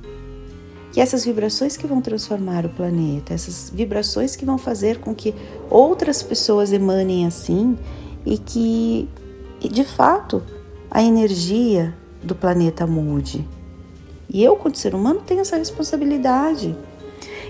que 0.91 0.99
essas 0.99 1.23
vibrações 1.23 1.77
que 1.77 1.87
vão 1.87 2.01
transformar 2.01 2.65
o 2.65 2.69
planeta, 2.69 3.33
essas 3.33 3.71
vibrações 3.73 4.35
que 4.35 4.45
vão 4.45 4.57
fazer 4.57 4.99
com 4.99 5.15
que 5.15 5.33
outras 5.69 6.21
pessoas 6.21 6.73
emanem 6.73 7.25
assim 7.25 7.77
e 8.25 8.37
que, 8.37 9.07
de 9.61 9.83
fato, 9.83 10.43
a 10.89 11.01
energia 11.01 11.95
do 12.21 12.35
planeta 12.35 12.85
mude. 12.85 13.47
E 14.29 14.43
eu, 14.43 14.55
como 14.55 14.75
ser 14.75 14.93
humano, 14.93 15.21
tenho 15.25 15.41
essa 15.41 15.57
responsabilidade. 15.57 16.75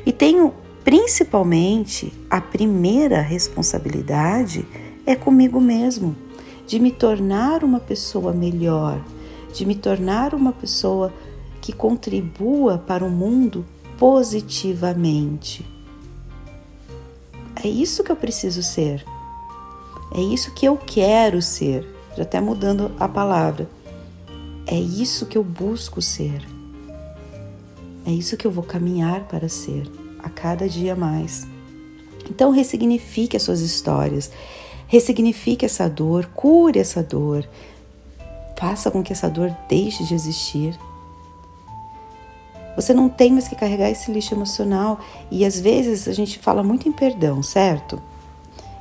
E 0.06 0.12
tenho 0.12 0.54
principalmente 0.84 2.14
a 2.30 2.42
primeira 2.42 3.22
responsabilidade 3.22 4.66
é 5.06 5.16
comigo 5.16 5.60
mesmo, 5.60 6.16
de 6.66 6.80
me 6.80 6.92
tornar 6.92 7.64
uma 7.64 7.80
pessoa 7.80 8.32
melhor, 8.34 9.04
de 9.54 9.66
me 9.66 9.76
tornar 9.76 10.34
uma 10.34 10.52
pessoa 10.52 11.14
que 11.62 11.72
contribua 11.72 12.78
para 12.80 13.06
o 13.06 13.10
mundo 13.10 13.66
positivamente. 13.98 15.66
É 17.64 17.68
isso 17.68 18.04
que 18.04 18.12
eu 18.12 18.16
preciso 18.16 18.64
ser. 18.64 19.06
É 20.14 20.20
isso 20.20 20.54
que 20.54 20.66
eu 20.66 20.76
quero 20.76 21.42
ser. 21.42 21.88
Já 22.18 22.24
até 22.24 22.42
mudando 22.42 22.92
a 23.00 23.08
palavra. 23.08 23.70
É 24.66 24.76
isso 24.76 25.28
que 25.28 25.38
eu 25.38 25.44
busco 25.44 26.02
ser. 26.02 26.42
É 28.06 28.12
isso 28.12 28.36
que 28.36 28.48
eu 28.48 28.52
vou 28.52 28.64
caminhar 28.64 29.26
para 29.28 29.48
ser 29.48 29.90
a 30.20 30.30
cada 30.30 30.68
dia 30.68 30.96
mais. 30.96 31.48
Então, 32.30 32.52
ressignifique 32.52 33.38
as 33.38 33.44
suas 33.44 33.62
histórias, 33.62 34.32
ressignifique 34.88 35.66
essa 35.66 35.88
dor, 35.90 36.26
cure 36.34 36.80
essa 36.80 37.04
dor, 37.04 37.48
faça 38.58 38.90
com 38.90 39.04
que 39.04 39.12
essa 39.12 39.30
dor 39.30 39.56
deixe 39.68 40.04
de 40.04 40.14
existir 40.14 40.78
você 42.76 42.94
não 42.94 43.10
tem 43.10 43.32
mais 43.32 43.48
que 43.48 43.56
carregar 43.56 43.90
esse 43.90 44.12
lixo 44.12 44.34
emocional. 44.34 45.00
E 45.30 45.46
às 45.46 45.60
vezes 45.60 46.08
a 46.08 46.14
gente 46.14 46.40
fala 46.40 46.64
muito 46.64 46.88
em 46.88 46.92
perdão, 46.92 47.44
certo? 47.44 48.02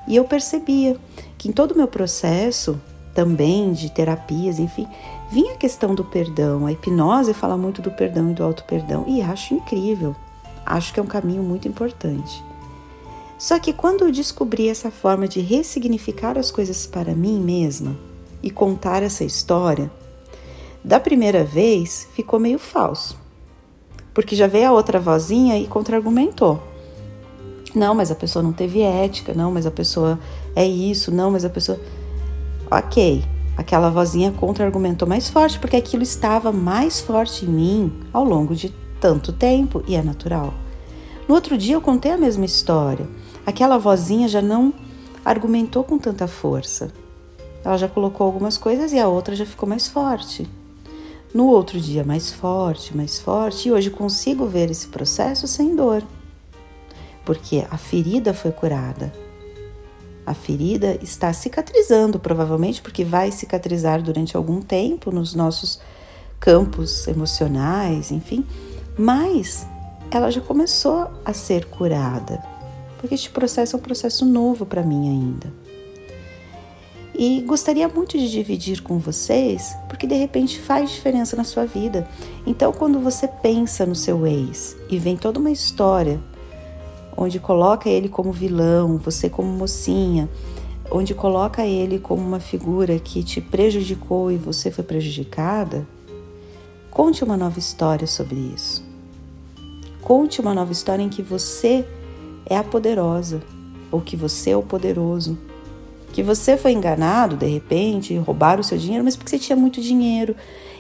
E 0.07 0.17
eu 0.17 0.25
percebia 0.25 0.97
que 1.37 1.49
em 1.49 1.53
todo 1.53 1.73
o 1.73 1.77
meu 1.77 1.89
processo, 1.89 2.81
também 3.15 3.73
de 3.73 3.91
terapias, 3.91 4.59
enfim, 4.59 4.87
vinha 5.31 5.55
a 5.55 5.59
questão 5.59 5.95
do 5.95 6.05
perdão. 6.05 6.67
A 6.67 6.73
hipnose 6.73 7.35
fala 7.35 7.57
muito 7.57 7.83
do 7.83 7.91
perdão 7.91 8.31
e 8.31 8.35
do 8.35 8.45
auto-perdão. 8.45 9.05
E 9.07 9.21
acho 9.21 9.55
incrível. 9.55 10.15
Acho 10.65 10.93
que 10.93 11.01
é 11.01 11.03
um 11.03 11.07
caminho 11.07 11.43
muito 11.43 11.67
importante. 11.67 12.43
Só 13.39 13.59
que 13.59 13.73
quando 13.73 14.05
eu 14.05 14.13
descobri 14.13 14.69
essa 14.69 14.91
forma 14.91 15.27
de 15.27 15.41
ressignificar 15.41 16.39
as 16.39 16.51
coisas 16.51 16.87
para 16.87 17.15
mim 17.15 17.41
mesma 17.41 17.97
e 18.43 18.51
contar 18.51 19.03
essa 19.03 19.25
história, 19.25 19.91
da 20.85 21.01
primeira 21.01 21.43
vez 21.43 22.07
ficou 22.15 22.39
meio 22.39 22.59
falso 22.59 23.20
porque 24.21 24.37
já 24.37 24.47
veio 24.47 24.69
a 24.69 24.73
outra 24.73 25.01
vozinha 25.01 25.59
e 25.59 25.67
contra-argumentou. 25.67 26.63
Não, 27.75 27.95
mas 27.95 28.11
a 28.11 28.15
pessoa 28.15 28.43
não 28.43 28.53
teve 28.53 28.83
ética, 28.83 29.33
não, 29.33 29.51
mas 29.51 29.65
a 29.65 29.71
pessoa 29.71 30.19
é 30.55 30.67
isso, 30.67 31.11
não, 31.11 31.31
mas 31.31 31.43
a 31.43 31.49
pessoa. 31.49 31.81
Ok, 32.71 33.25
aquela 33.57 33.89
vozinha 33.89 34.31
contra-argumentou 34.31 35.09
mais 35.09 35.31
forte, 35.31 35.59
porque 35.59 35.75
aquilo 35.75 36.03
estava 36.03 36.53
mais 36.53 37.01
forte 37.01 37.47
em 37.47 37.49
mim 37.49 37.93
ao 38.13 38.23
longo 38.23 38.55
de 38.55 38.69
tanto 39.01 39.33
tempo 39.33 39.83
e 39.89 39.97
é 39.97 40.03
natural. 40.03 40.53
No 41.27 41.35
outro 41.35 41.57
dia 41.57 41.77
eu 41.77 41.81
contei 41.81 42.13
a 42.13 42.19
mesma 42.19 42.45
história. 42.45 43.09
Aquela 43.47 43.79
vozinha 43.79 44.29
já 44.29 44.43
não 44.43 44.75
argumentou 45.25 45.83
com 45.83 45.97
tanta 45.97 46.29
força. 46.29 46.93
ela 47.65 47.79
já 47.79 47.89
colocou 47.89 48.27
algumas 48.27 48.59
coisas 48.59 48.93
e 48.93 48.99
a 48.99 49.09
outra 49.09 49.35
já 49.35 49.47
ficou 49.47 49.67
mais 49.67 49.89
forte. 49.89 50.47
No 51.33 51.47
outro 51.47 51.81
dia, 51.81 52.03
mais 52.03 52.33
forte, 52.33 52.97
mais 52.97 53.21
forte, 53.21 53.69
e 53.69 53.73
hoje 53.73 53.89
consigo 53.89 54.47
ver 54.47 54.69
esse 54.69 54.89
processo 54.89 55.47
sem 55.47 55.77
dor, 55.77 56.03
porque 57.25 57.65
a 57.71 57.77
ferida 57.77 58.35
foi 58.35 58.51
curada. 58.51 59.13
A 60.27 60.35
ferida 60.35 60.99
está 61.01 61.33
cicatrizando, 61.33 62.19
provavelmente, 62.19 62.83
porque 62.83 63.05
vai 63.05 63.31
cicatrizar 63.31 64.03
durante 64.03 64.37
algum 64.37 64.61
tempo 64.61 65.13
nos 65.13 65.33
nossos 65.35 65.81
campos 66.41 67.07
emocionais, 67.07 68.11
enfim, 68.11 68.45
mas 68.99 69.67
ela 70.11 70.31
já 70.31 70.41
começou 70.41 71.09
a 71.25 71.33
ser 71.33 71.67
curada, 71.67 72.43
porque 72.99 73.15
este 73.15 73.31
processo 73.31 73.77
é 73.77 73.79
um 73.79 73.83
processo 73.83 74.25
novo 74.25 74.67
para 74.67 74.83
mim 74.83 75.09
ainda. 75.09 75.53
E 77.21 77.43
gostaria 77.43 77.87
muito 77.87 78.17
de 78.17 78.31
dividir 78.31 78.81
com 78.81 78.99
vocês, 78.99 79.77
porque 79.91 80.07
de 80.07 80.15
repente 80.15 80.59
faz 80.59 80.91
diferença 80.91 81.37
na 81.37 81.45
sua 81.45 81.67
vida. 81.67 82.09
Então, 82.47 82.73
quando 82.73 82.99
você 82.99 83.29
pensa 83.29 83.85
no 83.85 83.95
seu 83.95 84.27
ex 84.27 84.75
e 84.89 84.99
vem 84.99 85.19
toda 85.19 85.39
uma 85.39 85.51
história 85.51 86.19
onde 87.15 87.39
coloca 87.39 87.91
ele 87.91 88.09
como 88.09 88.33
vilão, 88.33 88.97
você 88.97 89.29
como 89.29 89.53
mocinha, 89.53 90.31
onde 90.91 91.13
coloca 91.13 91.67
ele 91.67 91.99
como 91.99 92.27
uma 92.27 92.41
figura 92.41 92.99
que 92.99 93.23
te 93.23 93.39
prejudicou 93.39 94.33
e 94.33 94.39
você 94.39 94.71
foi 94.71 94.83
prejudicada, 94.83 95.87
conte 96.91 97.23
uma 97.23 97.37
nova 97.37 97.59
história 97.59 98.07
sobre 98.07 98.37
isso. 98.37 98.83
Conte 100.01 100.41
uma 100.41 100.55
nova 100.55 100.73
história 100.73 101.03
em 101.03 101.11
que 101.11 101.21
você 101.21 101.87
é 102.47 102.57
a 102.57 102.65
poderosa 102.65 103.43
ou 103.93 104.01
que 104.01 104.17
você 104.17 104.53
é 104.53 104.57
o 104.57 104.63
poderoso 104.63 105.37
que 106.13 106.23
você 106.23 106.57
foi 106.57 106.73
enganado 106.73 107.37
de 107.37 107.47
repente, 107.47 108.17
roubaram 108.17 108.61
o 108.61 108.65
seu 108.65 108.77
dinheiro, 108.77 109.05
mas 109.05 109.17
porque 109.17 109.31
você 109.31 109.39
tinha 109.39 109.57
muito 109.57 109.81
dinheiro 109.81 110.35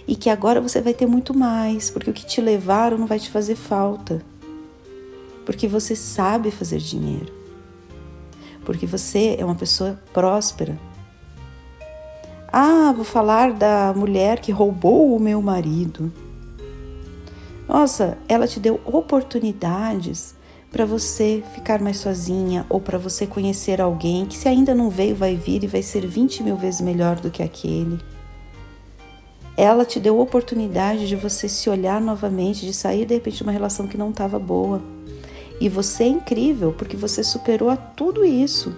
e 0.06 0.16
que 0.16 0.28
agora 0.28 0.60
você 0.60 0.80
vai 0.80 0.92
ter 0.92 1.06
muito 1.06 1.36
mais, 1.36 1.90
porque 1.90 2.10
o 2.10 2.12
que 2.12 2.26
te 2.26 2.40
levaram 2.40 2.98
não 2.98 3.06
vai 3.06 3.18
te 3.18 3.30
fazer 3.30 3.54
falta. 3.54 4.22
Porque 5.44 5.68
você 5.68 5.94
sabe 5.94 6.50
fazer 6.50 6.78
dinheiro. 6.78 7.32
Porque 8.64 8.86
você 8.86 9.36
é 9.38 9.44
uma 9.44 9.54
pessoa 9.54 10.00
próspera. 10.12 10.78
Ah, 12.52 12.92
vou 12.94 13.04
falar 13.04 13.52
da 13.52 13.92
mulher 13.94 14.40
que 14.40 14.50
roubou 14.50 15.14
o 15.14 15.20
meu 15.20 15.40
marido. 15.40 16.12
Nossa, 17.68 18.18
ela 18.28 18.48
te 18.48 18.58
deu 18.58 18.80
oportunidades 18.84 20.34
para 20.70 20.86
você 20.86 21.42
ficar 21.54 21.80
mais 21.80 21.96
sozinha 21.96 22.64
ou 22.68 22.80
para 22.80 22.96
você 22.96 23.26
conhecer 23.26 23.80
alguém 23.80 24.24
que, 24.24 24.36
se 24.36 24.48
ainda 24.48 24.74
não 24.74 24.88
veio, 24.88 25.16
vai 25.16 25.34
vir 25.34 25.64
e 25.64 25.66
vai 25.66 25.82
ser 25.82 26.06
20 26.06 26.42
mil 26.42 26.56
vezes 26.56 26.80
melhor 26.80 27.16
do 27.16 27.30
que 27.30 27.42
aquele. 27.42 27.98
Ela 29.56 29.84
te 29.84 29.98
deu 29.98 30.18
oportunidade 30.18 31.08
de 31.08 31.16
você 31.16 31.48
se 31.48 31.68
olhar 31.68 32.00
novamente, 32.00 32.64
de 32.64 32.72
sair 32.72 33.04
de 33.04 33.14
repente 33.14 33.38
de 33.38 33.42
uma 33.42 33.52
relação 33.52 33.86
que 33.86 33.98
não 33.98 34.10
estava 34.10 34.38
boa. 34.38 34.80
E 35.60 35.68
você 35.68 36.04
é 36.04 36.08
incrível 36.08 36.72
porque 36.72 36.96
você 36.96 37.22
superou 37.22 37.68
a 37.68 37.76
tudo 37.76 38.24
isso. 38.24 38.74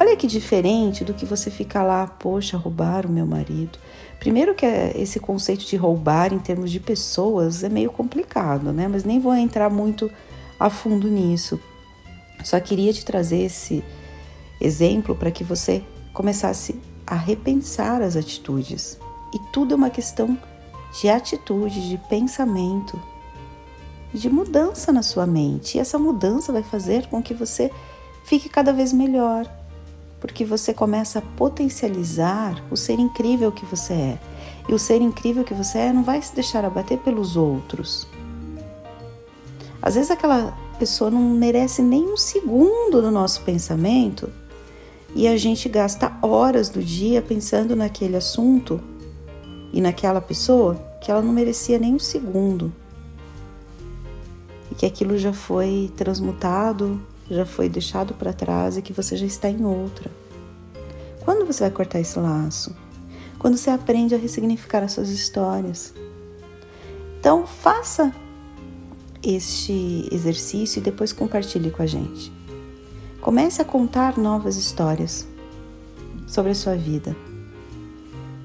Olha 0.00 0.16
que 0.16 0.26
diferente 0.26 1.04
do 1.04 1.14
que 1.14 1.26
você 1.26 1.50
ficar 1.50 1.84
lá, 1.84 2.06
poxa, 2.06 2.56
roubaram 2.56 3.10
meu 3.10 3.26
marido. 3.26 3.78
Primeiro 4.18 4.54
que 4.54 4.64
é 4.64 4.92
esse 4.96 5.20
conceito 5.20 5.64
de 5.66 5.76
roubar 5.76 6.32
em 6.32 6.38
termos 6.38 6.70
de 6.70 6.80
pessoas 6.80 7.62
é 7.62 7.68
meio 7.68 7.90
complicado, 7.90 8.72
né? 8.72 8.88
Mas 8.88 9.04
nem 9.04 9.20
vou 9.20 9.34
entrar 9.34 9.68
muito 9.68 10.10
a 10.66 10.70
fundo 10.70 11.08
nisso. 11.08 11.60
Só 12.44 12.58
queria 12.60 12.92
te 12.92 13.04
trazer 13.04 13.42
esse 13.42 13.84
exemplo 14.60 15.14
para 15.14 15.30
que 15.30 15.42
você 15.42 15.82
começasse 16.12 16.80
a 17.06 17.16
repensar 17.16 18.00
as 18.00 18.16
atitudes. 18.16 18.98
E 19.34 19.38
tudo 19.52 19.74
é 19.74 19.76
uma 19.76 19.90
questão 19.90 20.38
de 21.00 21.08
atitude, 21.08 21.88
de 21.88 21.98
pensamento, 22.08 23.00
de 24.12 24.28
mudança 24.28 24.92
na 24.92 25.02
sua 25.02 25.26
mente. 25.26 25.76
E 25.76 25.80
essa 25.80 25.98
mudança 25.98 26.52
vai 26.52 26.62
fazer 26.62 27.06
com 27.08 27.22
que 27.22 27.34
você 27.34 27.70
fique 28.24 28.48
cada 28.48 28.72
vez 28.72 28.92
melhor, 28.92 29.50
porque 30.20 30.44
você 30.44 30.72
começa 30.72 31.18
a 31.18 31.22
potencializar 31.22 32.62
o 32.70 32.76
ser 32.76 33.00
incrível 33.00 33.50
que 33.50 33.64
você 33.64 33.94
é. 33.94 34.18
E 34.68 34.74
o 34.74 34.78
ser 34.78 35.00
incrível 35.00 35.42
que 35.42 35.54
você 35.54 35.78
é 35.78 35.92
não 35.92 36.04
vai 36.04 36.22
se 36.22 36.34
deixar 36.34 36.64
abater 36.64 36.98
pelos 36.98 37.36
outros. 37.36 38.06
Às 39.82 39.96
vezes 39.96 40.12
aquela 40.12 40.56
pessoa 40.78 41.10
não 41.10 41.20
merece 41.20 41.82
nem 41.82 42.04
um 42.04 42.16
segundo 42.16 43.02
do 43.02 43.10
nosso 43.10 43.42
pensamento 43.42 44.30
e 45.14 45.26
a 45.26 45.36
gente 45.36 45.68
gasta 45.68 46.16
horas 46.22 46.68
do 46.68 46.82
dia 46.82 47.20
pensando 47.20 47.74
naquele 47.74 48.16
assunto 48.16 48.80
e 49.72 49.80
naquela 49.80 50.20
pessoa 50.20 50.76
que 51.00 51.10
ela 51.10 51.20
não 51.20 51.32
merecia 51.32 51.78
nem 51.78 51.94
um 51.94 51.98
segundo. 51.98 52.72
E 54.70 54.74
que 54.74 54.86
aquilo 54.86 55.18
já 55.18 55.32
foi 55.32 55.90
transmutado, 55.96 57.00
já 57.28 57.44
foi 57.44 57.68
deixado 57.68 58.14
para 58.14 58.32
trás 58.32 58.76
e 58.76 58.82
que 58.82 58.92
você 58.92 59.16
já 59.16 59.26
está 59.26 59.48
em 59.50 59.64
outra. 59.64 60.10
Quando 61.24 61.44
você 61.44 61.64
vai 61.64 61.70
cortar 61.70 62.00
esse 62.00 62.18
laço? 62.18 62.74
Quando 63.38 63.56
você 63.56 63.70
aprende 63.70 64.14
a 64.14 64.18
ressignificar 64.18 64.82
as 64.84 64.92
suas 64.92 65.10
histórias. 65.10 65.92
Então, 67.18 67.46
faça 67.46 68.14
este 69.22 70.08
exercício 70.10 70.80
e 70.80 70.82
depois 70.82 71.12
compartilhe 71.12 71.70
com 71.70 71.82
a 71.82 71.86
gente. 71.86 72.32
Comece 73.20 73.62
a 73.62 73.64
contar 73.64 74.18
novas 74.18 74.56
histórias 74.56 75.26
sobre 76.26 76.52
a 76.52 76.54
sua 76.54 76.74
vida. 76.74 77.16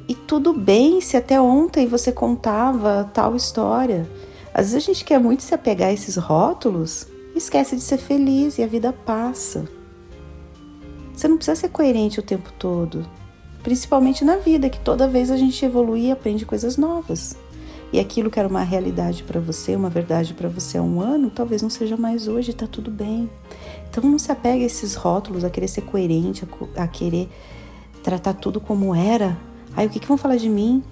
E 0.07 0.15
tudo 0.15 0.53
bem 0.53 1.01
se 1.01 1.17
até 1.17 1.41
ontem 1.41 1.87
você 1.87 2.11
contava 2.11 3.09
tal 3.13 3.35
história. 3.35 4.07
Às 4.53 4.71
vezes 4.71 4.75
a 4.75 4.93
gente 4.93 5.05
quer 5.05 5.19
muito 5.19 5.43
se 5.43 5.53
apegar 5.53 5.89
a 5.89 5.93
esses 5.93 6.15
rótulos 6.15 7.07
e 7.33 7.37
esquece 7.37 7.75
de 7.75 7.81
ser 7.81 7.97
feliz 7.97 8.57
e 8.57 8.63
a 8.63 8.67
vida 8.67 8.93
passa. 8.93 9.67
Você 11.13 11.27
não 11.27 11.37
precisa 11.37 11.55
ser 11.55 11.69
coerente 11.69 12.19
o 12.19 12.23
tempo 12.23 12.53
todo, 12.59 13.03
principalmente 13.63 14.23
na 14.23 14.37
vida, 14.37 14.69
que 14.69 14.79
toda 14.79 15.07
vez 15.07 15.31
a 15.31 15.37
gente 15.37 15.65
evolui 15.65 16.07
e 16.07 16.11
aprende 16.11 16.45
coisas 16.45 16.77
novas. 16.77 17.35
E 17.91 17.99
aquilo 17.99 18.29
que 18.29 18.37
era 18.37 18.47
uma 18.47 18.63
realidade 18.63 19.23
para 19.23 19.39
você, 19.39 19.75
uma 19.75 19.89
verdade 19.89 20.33
para 20.33 20.49
você 20.49 20.77
há 20.77 20.83
um 20.83 20.99
ano, 20.99 21.29
talvez 21.29 21.61
não 21.61 21.69
seja 21.69 21.95
mais 21.95 22.27
hoje, 22.27 22.53
tá 22.53 22.67
tudo 22.67 22.91
bem. 22.91 23.29
Então 23.89 24.03
não 24.03 24.19
se 24.19 24.31
apegue 24.31 24.63
a 24.63 24.65
esses 24.65 24.95
rótulos, 24.95 25.43
a 25.43 25.49
querer 25.49 25.67
ser 25.67 25.81
coerente, 25.81 26.45
a, 26.75 26.83
a 26.83 26.87
querer 26.87 27.29
tratar 28.03 28.33
tudo 28.33 28.59
como 28.59 28.93
era. 28.93 29.37
Aí 29.75 29.87
o 29.87 29.89
que, 29.89 29.99
que 29.99 30.07
vão 30.07 30.17
falar 30.17 30.35
de 30.35 30.49
mim? 30.49 30.83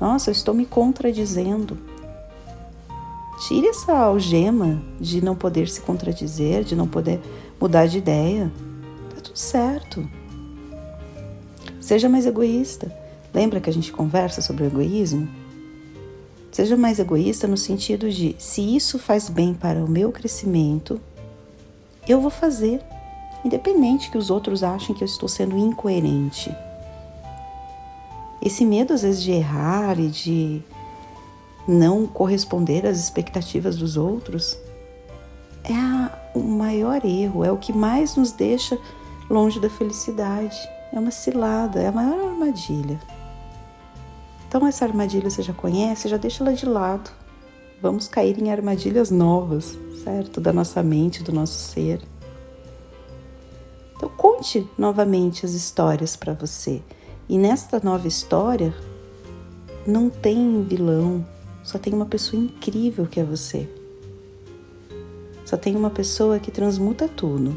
Nossa, 0.00 0.30
eu 0.30 0.32
estou 0.32 0.54
me 0.54 0.64
contradizendo. 0.64 1.76
Tire 3.46 3.68
essa 3.68 3.96
algema 3.96 4.82
de 5.00 5.24
não 5.24 5.34
poder 5.34 5.68
se 5.68 5.80
contradizer, 5.80 6.62
de 6.62 6.76
não 6.76 6.86
poder 6.86 7.20
mudar 7.60 7.86
de 7.86 7.98
ideia. 7.98 8.52
Tá 9.14 9.20
tudo 9.22 9.36
certo. 9.36 10.08
Seja 11.80 12.08
mais 12.08 12.26
egoísta. 12.26 12.94
Lembra 13.32 13.60
que 13.60 13.70
a 13.70 13.72
gente 13.72 13.92
conversa 13.92 14.42
sobre 14.42 14.64
o 14.64 14.66
egoísmo? 14.66 15.28
Seja 16.50 16.76
mais 16.76 16.98
egoísta 16.98 17.46
no 17.46 17.56
sentido 17.56 18.10
de 18.10 18.34
se 18.38 18.74
isso 18.74 18.98
faz 18.98 19.28
bem 19.28 19.54
para 19.54 19.84
o 19.84 19.88
meu 19.88 20.10
crescimento, 20.10 21.00
eu 22.08 22.20
vou 22.20 22.30
fazer, 22.30 22.82
independente 23.44 24.10
que 24.10 24.18
os 24.18 24.30
outros 24.30 24.62
achem 24.62 24.94
que 24.94 25.04
eu 25.04 25.06
estou 25.06 25.28
sendo 25.28 25.56
incoerente. 25.56 26.54
Esse 28.42 28.64
medo 28.64 28.92
às 28.92 29.02
vezes 29.02 29.22
de 29.22 29.30
errar 29.30 29.98
e 30.00 30.08
de 30.08 30.62
não 31.68 32.06
corresponder 32.06 32.86
às 32.86 32.98
expectativas 32.98 33.76
dos 33.76 33.96
outros 33.96 34.58
é 35.62 35.74
a, 35.74 36.30
o 36.34 36.40
maior 36.40 37.04
erro, 37.04 37.44
é 37.44 37.52
o 37.52 37.58
que 37.58 37.72
mais 37.72 38.16
nos 38.16 38.32
deixa 38.32 38.76
longe 39.28 39.60
da 39.60 39.70
felicidade. 39.70 40.58
É 40.92 40.98
uma 40.98 41.12
cilada, 41.12 41.80
é 41.80 41.86
a 41.86 41.92
maior 41.92 42.30
armadilha. 42.30 42.98
Então, 44.50 44.66
essa 44.66 44.84
armadilha 44.84 45.30
você 45.30 45.42
já 45.42 45.52
conhece, 45.52 46.08
já 46.08 46.16
deixa 46.16 46.42
ela 46.42 46.52
de 46.52 46.66
lado. 46.66 47.08
Vamos 47.80 48.08
cair 48.08 48.36
em 48.36 48.50
armadilhas 48.50 49.08
novas, 49.08 49.78
certo? 50.02 50.40
Da 50.40 50.52
nossa 50.52 50.82
mente, 50.82 51.22
do 51.22 51.30
nosso 51.30 51.56
ser. 51.56 52.02
Então, 53.94 54.08
conte 54.08 54.68
novamente 54.76 55.46
as 55.46 55.52
histórias 55.52 56.16
para 56.16 56.34
você. 56.34 56.82
E 57.28 57.38
nesta 57.38 57.80
nova 57.80 58.08
história, 58.08 58.74
não 59.86 60.10
tem 60.10 60.64
vilão, 60.64 61.24
só 61.62 61.78
tem 61.78 61.94
uma 61.94 62.06
pessoa 62.06 62.42
incrível 62.42 63.06
que 63.06 63.20
é 63.20 63.24
você. 63.24 63.68
Só 65.44 65.56
tem 65.56 65.76
uma 65.76 65.90
pessoa 65.90 66.40
que 66.40 66.50
transmuta 66.50 67.06
tudo. 67.06 67.56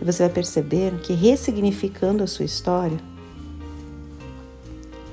E 0.00 0.04
você 0.04 0.22
vai 0.22 0.32
perceber 0.32 1.00
que 1.00 1.14
ressignificando 1.14 2.22
a 2.22 2.28
sua 2.28 2.44
história, 2.44 3.09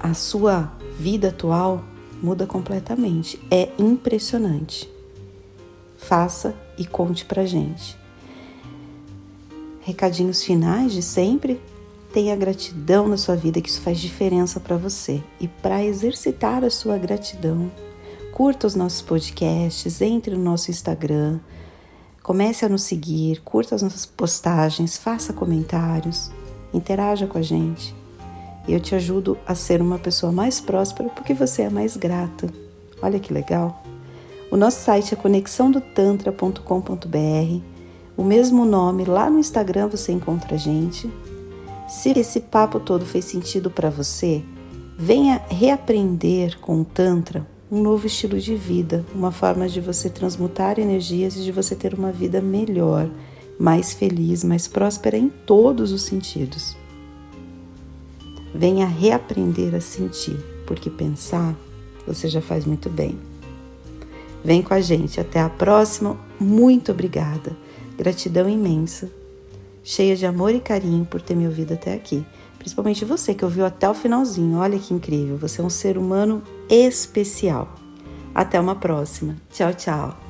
a 0.07 0.13
sua 0.13 0.71
vida 0.97 1.29
atual 1.29 1.83
muda 2.23 2.47
completamente. 2.47 3.39
É 3.51 3.69
impressionante. 3.77 4.89
Faça 5.97 6.55
e 6.77 6.85
conte 6.85 7.25
pra 7.25 7.45
gente. 7.45 7.97
Recadinhos 9.81 10.43
finais 10.43 10.93
de 10.93 11.01
sempre. 11.01 11.61
Tenha 12.13 12.35
gratidão 12.35 13.07
na 13.07 13.17
sua 13.17 13.35
vida, 13.35 13.59
que 13.59 13.69
isso 13.69 13.81
faz 13.81 13.99
diferença 13.99 14.59
para 14.59 14.77
você. 14.77 15.21
E 15.41 15.47
para 15.47 15.83
exercitar 15.83 16.63
a 16.63 16.69
sua 16.69 16.97
gratidão, 16.97 17.69
curta 18.31 18.65
os 18.65 18.75
nossos 18.75 19.01
podcasts, 19.01 20.01
entre 20.01 20.35
no 20.35 20.43
nosso 20.43 20.71
Instagram, 20.71 21.39
comece 22.23 22.65
a 22.65 22.69
nos 22.69 22.83
seguir, 22.83 23.41
curta 23.41 23.75
as 23.75 23.81
nossas 23.81 24.05
postagens, 24.05 24.97
faça 24.97 25.33
comentários, 25.33 26.31
interaja 26.73 27.27
com 27.27 27.37
a 27.37 27.41
gente. 27.41 27.96
E 28.67 28.73
eu 28.73 28.79
te 28.79 28.93
ajudo 28.93 29.37
a 29.47 29.55
ser 29.55 29.81
uma 29.81 29.97
pessoa 29.97 30.31
mais 30.31 30.59
próspera 30.59 31.09
porque 31.09 31.33
você 31.33 31.63
é 31.63 31.69
mais 31.69 31.95
grata. 31.95 32.51
Olha 33.01 33.19
que 33.19 33.33
legal! 33.33 33.83
O 34.49 34.57
nosso 34.57 34.81
site 34.81 35.13
é 35.13 35.17
conexãodotantra.com.br. 35.17 37.61
O 38.15 38.23
mesmo 38.23 38.65
nome, 38.65 39.05
lá 39.05 39.29
no 39.29 39.39
Instagram 39.39 39.87
você 39.87 40.11
encontra 40.11 40.55
a 40.55 40.57
gente. 40.57 41.09
Se 41.87 42.17
esse 42.17 42.39
papo 42.39 42.79
todo 42.79 43.05
fez 43.05 43.25
sentido 43.25 43.69
para 43.69 43.89
você, 43.89 44.41
venha 44.97 45.41
reaprender 45.49 46.59
com 46.59 46.81
o 46.81 46.85
Tantra 46.85 47.45
um 47.69 47.81
novo 47.81 48.07
estilo 48.07 48.39
de 48.39 48.55
vida, 48.55 49.05
uma 49.13 49.31
forma 49.31 49.67
de 49.67 49.81
você 49.81 50.09
transmutar 50.09 50.79
energias 50.79 51.35
e 51.35 51.43
de 51.43 51.51
você 51.51 51.75
ter 51.75 51.93
uma 51.93 52.13
vida 52.13 52.41
melhor, 52.41 53.09
mais 53.59 53.93
feliz, 53.93 54.43
mais 54.43 54.67
próspera 54.67 55.17
em 55.17 55.27
todos 55.27 55.91
os 55.91 56.03
sentidos. 56.03 56.76
Venha 58.53 58.85
reaprender 58.85 59.75
a 59.75 59.81
sentir, 59.81 60.37
porque 60.65 60.89
pensar 60.89 61.55
você 62.07 62.29
já 62.29 62.41
faz 62.41 62.65
muito 62.65 62.89
bem. 62.89 63.19
Vem 64.43 64.61
com 64.61 64.73
a 64.73 64.79
gente. 64.79 65.19
Até 65.19 65.41
a 65.41 65.49
próxima. 65.49 66.17
Muito 66.39 66.91
obrigada. 66.91 67.55
Gratidão 67.97 68.49
imensa. 68.49 69.11
Cheia 69.83 70.15
de 70.15 70.25
amor 70.25 70.55
e 70.55 70.59
carinho 70.59 71.05
por 71.05 71.21
ter 71.21 71.35
me 71.35 71.45
ouvido 71.45 71.73
até 71.73 71.93
aqui. 71.93 72.25
Principalmente 72.57 73.05
você 73.05 73.33
que 73.33 73.43
ouviu 73.43 73.65
até 73.65 73.89
o 73.89 73.93
finalzinho. 73.93 74.57
Olha 74.57 74.79
que 74.79 74.93
incrível. 74.93 75.37
Você 75.37 75.61
é 75.61 75.63
um 75.63 75.69
ser 75.69 75.97
humano 75.97 76.41
especial. 76.69 77.75
Até 78.33 78.59
uma 78.59 78.75
próxima. 78.75 79.35
Tchau, 79.51 79.73
tchau. 79.73 80.26